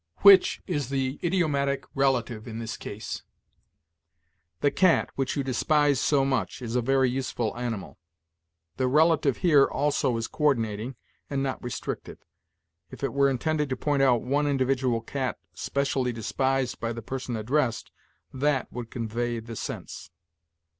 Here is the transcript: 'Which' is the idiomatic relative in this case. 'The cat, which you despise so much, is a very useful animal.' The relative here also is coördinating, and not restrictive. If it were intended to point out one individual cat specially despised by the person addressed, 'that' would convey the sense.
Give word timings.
'Which' 0.23 0.63
is 0.65 0.89
the 0.89 1.19
idiomatic 1.23 1.85
relative 1.93 2.47
in 2.47 2.57
this 2.57 2.75
case. 2.75 3.21
'The 4.61 4.71
cat, 4.71 5.11
which 5.13 5.35
you 5.35 5.43
despise 5.43 5.99
so 5.99 6.25
much, 6.25 6.59
is 6.59 6.75
a 6.75 6.81
very 6.81 7.07
useful 7.07 7.55
animal.' 7.55 7.99
The 8.77 8.87
relative 8.87 9.37
here 9.37 9.65
also 9.65 10.17
is 10.17 10.27
coördinating, 10.27 10.95
and 11.29 11.43
not 11.43 11.63
restrictive. 11.63 12.17
If 12.89 13.03
it 13.03 13.13
were 13.13 13.29
intended 13.29 13.69
to 13.69 13.77
point 13.77 14.01
out 14.01 14.23
one 14.23 14.47
individual 14.47 15.01
cat 15.01 15.37
specially 15.53 16.11
despised 16.11 16.79
by 16.79 16.93
the 16.93 17.03
person 17.03 17.35
addressed, 17.37 17.91
'that' 18.33 18.73
would 18.73 18.89
convey 18.89 19.39
the 19.39 19.55
sense. 19.55 20.09